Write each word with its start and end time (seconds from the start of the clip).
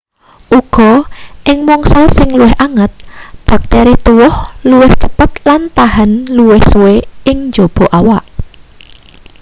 uga 0.59 0.91
ing 1.49 1.59
mangsa 1.69 2.01
sing 2.15 2.29
luwih 2.39 2.55
anget 2.65 2.91
bakteri 3.47 3.93
tuwuh 4.05 4.35
luwih 4.69 4.91
cepet 5.01 5.31
lan 5.47 5.61
tahan 5.77 6.11
luwih 6.37 6.61
suwe 6.71 6.95
ing 7.29 7.37
njaba 7.49 7.85
awak 7.99 8.25